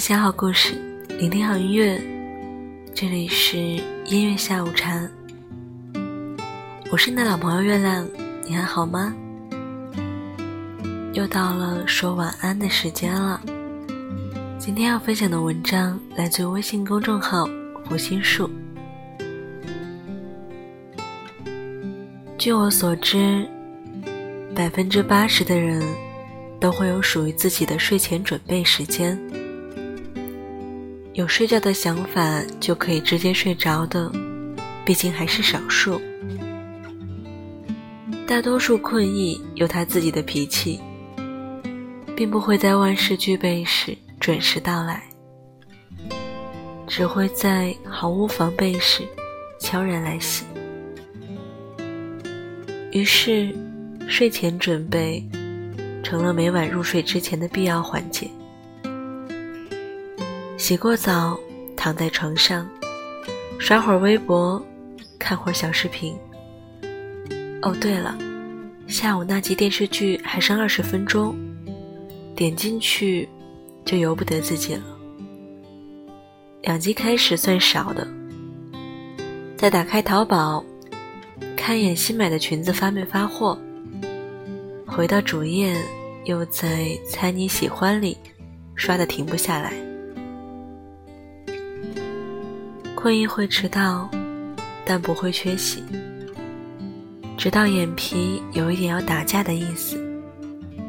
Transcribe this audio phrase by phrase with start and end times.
[0.00, 0.72] 写好故事，
[1.18, 2.00] 聆听好音乐，
[2.94, 3.58] 这里是
[4.06, 4.98] 音乐下午茶。
[6.90, 8.08] 我是你的老朋友月亮，
[8.46, 9.14] 你还好吗？
[11.12, 13.42] 又到了说晚安的时间了。
[14.58, 17.46] 今天要分享的文章来自微信公众号
[17.84, 18.50] “胡心树”。
[22.38, 23.46] 据我所知，
[24.54, 25.82] 百分之八十的人
[26.58, 29.20] 都会有属于自己的睡前准备时间。
[31.20, 34.10] 有睡觉的想法就可以直接睡着的，
[34.86, 36.00] 毕竟还是少数。
[38.26, 40.80] 大多数困意有他自己的脾气，
[42.16, 43.94] 并不会在万事俱备时。
[44.18, 45.02] 准时到来，
[46.86, 49.02] 只会在毫无防备时
[49.58, 50.44] 悄然来袭。
[52.92, 53.54] 于是，
[54.08, 55.22] 睡前准备
[56.02, 58.26] 成了每晚入睡之前的必要环节。
[60.70, 61.36] 洗过澡，
[61.76, 62.64] 躺在床上，
[63.58, 64.64] 刷会儿微博，
[65.18, 66.16] 看会儿小视频。
[67.60, 68.16] 哦，对了，
[68.86, 71.34] 下午那集电视剧还剩二十分钟，
[72.36, 73.28] 点进去。
[73.84, 74.82] 就由不得自己了。
[76.62, 78.06] 两集开始算少的，
[79.56, 80.64] 再打开淘宝，
[81.56, 83.58] 看一眼新买的裙子发没发货。
[84.86, 85.76] 回到主页，
[86.26, 88.16] 又在猜你喜欢里
[88.76, 89.89] 刷的停不下来。
[93.02, 94.10] 会议会迟到，
[94.84, 95.82] 但不会缺席，
[97.34, 99.98] 直到眼皮有一点要打架的意思，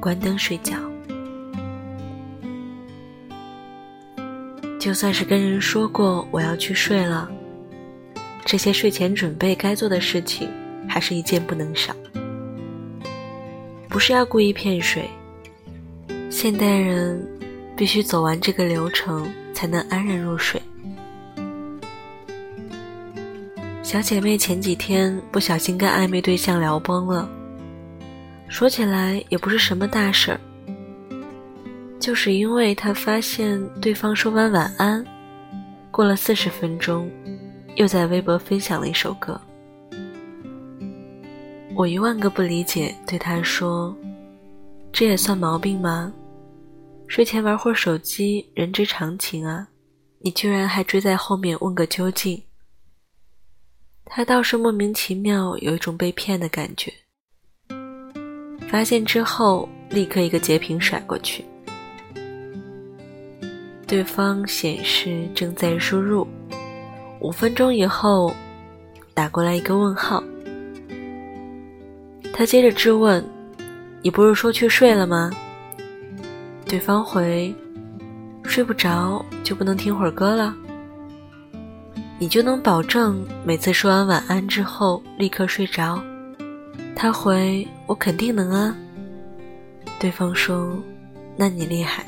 [0.00, 0.74] 关灯睡觉。
[4.80, 7.30] 就算是跟人说过我要去睡了，
[8.44, 10.50] 这些睡前准备该做的事情，
[10.88, 11.94] 还是一件不能少。
[13.88, 15.08] 不是要故意骗睡，
[16.28, 17.24] 现代人
[17.76, 20.60] 必须走完这个流程才能安然入睡。
[23.92, 27.28] 小姐妹前几天不小心跟暧昧对象聊崩了，
[28.48, 30.40] 说起来也不是什么大事儿。
[32.00, 35.04] 就是因为他发现对方说完晚安，
[35.90, 37.06] 过了四十分钟，
[37.76, 39.38] 又在微博分享了一首歌。
[41.74, 43.94] 我一万个不理解，对他说
[44.90, 46.10] ：“这也算毛病吗？
[47.08, 49.68] 睡前玩会儿手机，人之常情啊，
[50.22, 52.42] 你居然还追在后面问个究竟。”
[54.14, 56.92] 他倒是莫名其妙，有一种被骗的感觉。
[58.68, 61.42] 发现之后，立刻一个截屏甩过去。
[63.86, 66.28] 对方显示正在输入，
[67.20, 68.34] 五分钟以后
[69.14, 70.22] 打过来一个问号。
[72.34, 73.24] 他接着质问
[74.02, 75.30] ：“你不是说去睡了吗？”
[76.68, 77.54] 对方回
[78.44, 80.54] ：“睡不着就不能听会儿歌了？
[82.22, 86.00] 你就能保证每次说完晚安之后立刻睡着？”
[86.94, 88.76] 他回：“我肯定能啊。”
[89.98, 90.72] 对方说
[91.34, 92.06] ：“那你厉害。”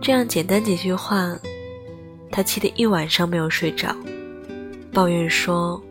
[0.00, 1.36] 这样简单几句话，
[2.30, 3.92] 他气得一晚上没有睡着，
[4.92, 5.82] 抱怨说：“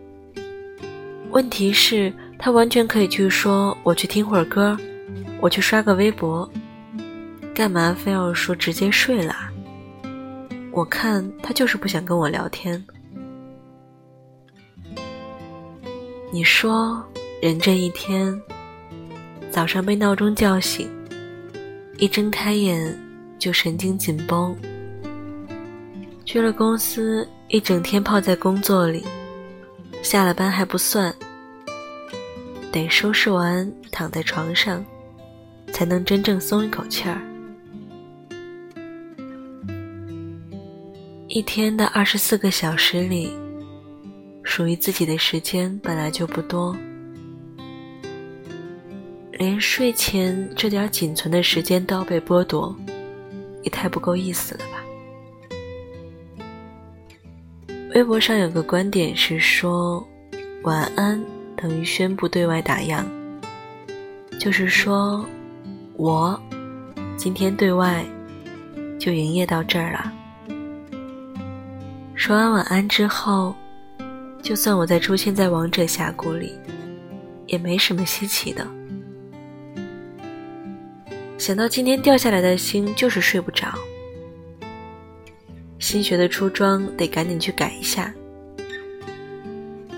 [1.31, 4.78] 问题是，他完全可以去说我去听会儿歌，
[5.42, 6.50] 我去刷个微博，
[7.54, 9.36] 干嘛非要说直接睡了？
[10.75, 12.84] 我看他就是不想跟我聊天。
[16.31, 17.02] 你说，
[17.41, 18.40] 人这一天，
[19.50, 20.88] 早上被闹钟叫醒，
[21.97, 22.96] 一睁开眼。”
[23.38, 24.56] 就神经紧绷，
[26.24, 29.06] 去了公司一整天泡在工作里，
[30.02, 31.13] 下了班还不算，
[32.72, 34.84] 得收拾完躺在床上，
[35.72, 37.22] 才能真正松一口气儿。
[41.35, 43.30] 一天的二十四个小时里，
[44.42, 46.74] 属于自己的时间本来就不多，
[49.33, 52.74] 连睡前这点仅存的时间都要被剥夺。
[53.63, 54.81] 也太不够意思了吧！
[57.94, 60.07] 微博上有个观点是说，
[60.63, 61.21] 晚安
[61.57, 63.04] 等于宣布对外打烊，
[64.39, 65.25] 就是说，
[65.98, 66.42] 我
[67.18, 68.06] 今天对外
[68.98, 70.13] 就营业到这儿了。
[72.15, 73.53] 说完晚安之后，
[74.41, 76.57] 就算我再出现在王者峡谷里，
[77.45, 78.65] 也没什么稀奇的。
[81.38, 83.67] 想到今天掉下来的星，就是睡不着。
[85.77, 88.12] 新学的初妆得赶紧去改一下。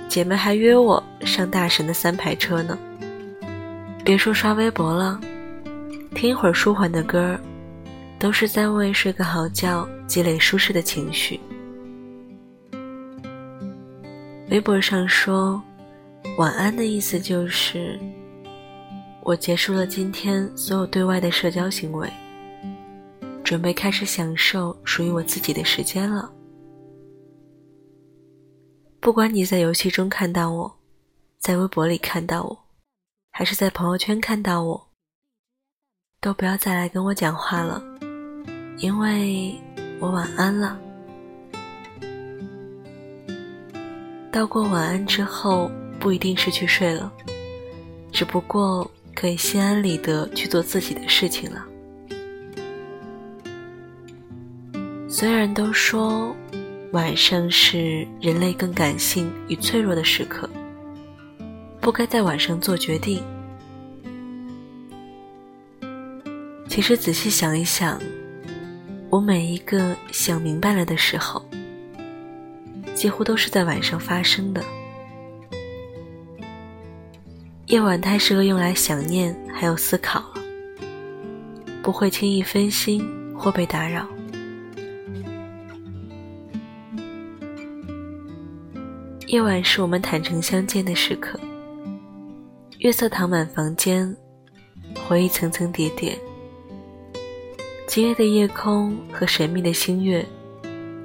[0.10, 2.78] 姐妹还约我上大神的三排车呢。
[4.04, 5.20] 别说刷微博了，
[6.16, 7.40] 听一会儿舒缓的歌，
[8.18, 11.40] 都是在为睡个好觉积累舒适的情绪。
[14.50, 15.62] 微博上说
[16.40, 18.00] “晚安”的意思就是，
[19.22, 22.10] 我结束了今天所有对外的社交行为，
[23.44, 26.32] 准备开始享受属于我自己的时间了。
[29.02, 30.80] 不管你在游戏中看到我，
[31.40, 32.58] 在微博里看到我，
[33.34, 34.88] 还是在朋友圈看到我，
[36.22, 37.84] 都不要再来跟我讲话了，
[38.78, 39.54] 因为
[40.00, 40.80] 我晚安了。
[44.32, 47.12] 道过晚安之后，不一定是去睡了，
[48.12, 51.66] 只不过可以心安理得去做自己的事情了。
[55.08, 56.36] 虽然都说。
[56.94, 60.50] 晚上是人类更感性与脆弱的时刻，
[61.82, 63.22] 不该在晚上做决定。
[66.70, 68.02] 其实仔细想一想，
[69.10, 71.46] 我每一个想明白了的时候，
[72.98, 74.64] 几乎都是在晚上发生的。
[77.68, 80.42] 夜晚太适合用来想念，还有思考了，
[81.84, 83.08] 不会轻易分心
[83.38, 84.08] 或被打扰。
[89.28, 91.40] 夜晚是我们坦诚相见的时刻，
[92.80, 94.16] 月色躺满房间，
[95.08, 96.18] 回忆层层叠叠。
[97.86, 100.26] 今夜的夜空和神秘的星月，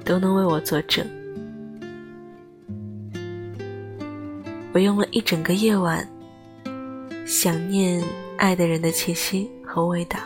[0.03, 1.05] 都能为我作证。
[4.73, 6.07] 我用了一整个夜晚，
[7.27, 8.03] 想念
[8.37, 10.19] 爱的人的气息和味道。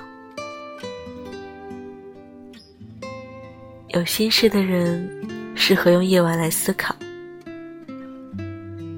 [3.89, 5.09] 有心事的人，
[5.53, 6.95] 适合用夜晚来思考。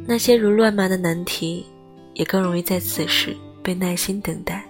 [0.06, 1.66] 那些如乱麻的难题，
[2.14, 4.64] 也更容易在此时被耐心等待。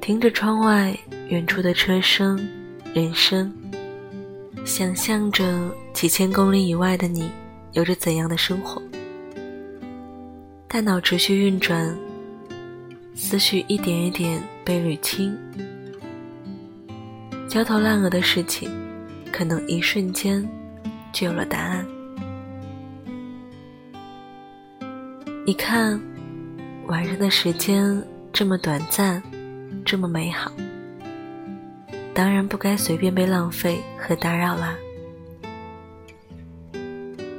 [0.00, 0.96] 听着窗外
[1.28, 2.36] 远处的车声、
[2.92, 3.52] 人声，
[4.64, 7.30] 想象着几千公里以外的你
[7.72, 8.80] 有着怎样的生活。
[10.68, 11.96] 大脑持续运转，
[13.14, 15.36] 思绪一点一点被捋清，
[17.48, 18.70] 焦头烂额的事情，
[19.32, 20.48] 可能一瞬间。
[21.12, 21.86] 就有了答案。
[25.44, 26.00] 你看，
[26.86, 29.22] 晚上的时间这么短暂，
[29.84, 30.50] 这么美好，
[32.14, 34.76] 当然不该随便被浪费和打扰啦。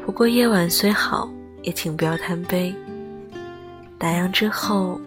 [0.05, 1.29] 不过夜晚虽好，
[1.61, 2.73] 也请不要贪杯。
[3.97, 4.99] 打烊之后，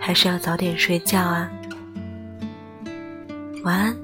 [0.00, 1.50] 还是要早点睡觉啊。
[3.62, 3.96] 晚安，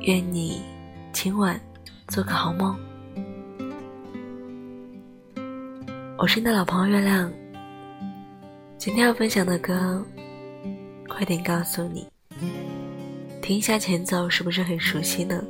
[0.00, 0.62] 愿你
[1.12, 1.58] 今晚
[2.08, 2.76] 做个好梦。
[6.18, 7.30] 我是你的老朋友月亮。
[8.78, 10.04] 今天要分享的歌，
[11.08, 12.06] 快点告诉你，
[13.46, 15.40] 听一下前奏是不是很熟悉呢？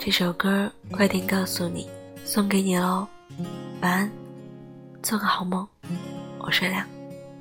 [0.00, 1.88] 这首歌快点告诉你，
[2.24, 3.06] 送给你喽。
[3.80, 4.10] 晚安，
[5.00, 5.64] 做个好梦。
[6.40, 6.84] 我睡了，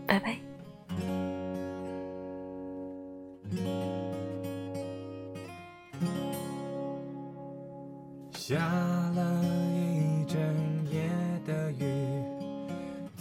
[0.06, 0.38] 拜拜。
[8.34, 10.40] 下了一整
[10.92, 11.10] 夜
[11.48, 12.22] 的雨。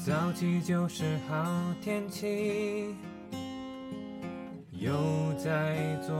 [0.04, 1.34] 早起就是好
[1.82, 2.94] 天气，
[4.86, 4.92] 又
[5.32, 5.76] 在
[6.06, 6.14] 昨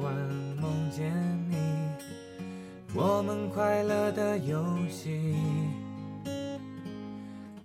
[0.00, 0.14] 晚
[0.60, 1.12] 梦见
[1.50, 1.56] 你，
[2.94, 5.34] 我们快乐的游戏，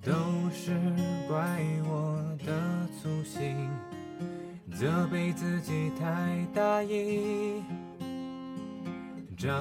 [0.02, 0.14] 都
[0.52, 0.72] 是
[1.28, 1.38] 怪
[1.88, 2.52] 我的
[3.00, 3.70] 粗心，
[4.76, 7.62] 责备自己太大意，
[9.38, 9.54] 找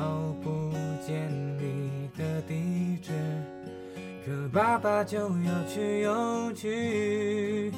[0.42, 0.72] 不
[1.06, 3.12] 见你的地址。
[4.24, 7.70] 可爸爸就要去邮局，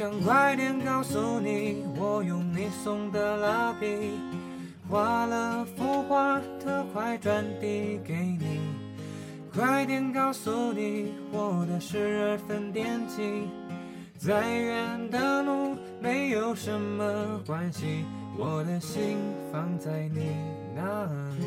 [0.00, 4.18] 想快点告诉你，我用你送的蜡笔
[4.88, 8.62] 画了幅画，特快转递给你。
[9.52, 13.46] 快点告诉你，我的十二分惦记，
[14.16, 18.06] 再远的路没有什么关系，
[18.38, 19.18] 我的心
[19.52, 20.34] 放在你
[20.74, 21.04] 那
[21.36, 21.44] 里，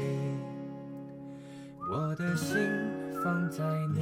[1.91, 2.59] 我的心。
[3.23, 3.63] 放在
[3.95, 4.01] 你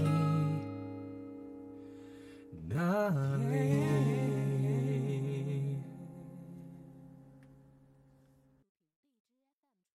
[2.67, 4.30] 那里。